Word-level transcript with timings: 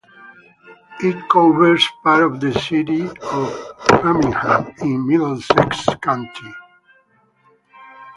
It 1.01 1.29
covers 1.29 1.85
part 2.03 2.23
of 2.23 2.39
the 2.39 2.53
city 2.57 3.03
of 3.03 4.01
Framingham 4.01 4.73
in 4.79 5.07
Middlesex 5.07 5.85
County. 6.01 6.53